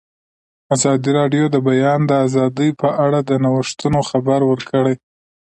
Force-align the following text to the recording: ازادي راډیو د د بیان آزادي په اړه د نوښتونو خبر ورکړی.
ازادي 0.75 1.09
راډیو 1.19 1.45
د 1.49 1.51
د 1.53 1.57
بیان 1.67 2.01
آزادي 2.25 2.69
په 2.81 2.89
اړه 3.05 3.19
د 3.29 3.31
نوښتونو 3.43 3.99
خبر 4.09 4.39
ورکړی. 4.51 4.95